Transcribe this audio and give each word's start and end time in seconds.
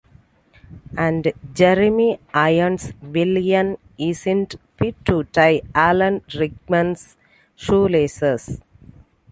And 0.97 1.31
Jeremy 1.53 2.19
Irons' 2.33 2.91
villain 3.03 3.77
isn't 3.99 4.55
fit 4.75 4.95
to 5.05 5.25
tie 5.25 5.61
Alan 5.75 6.23
Rickman's 6.33 7.17
shoelaces. 7.55 8.59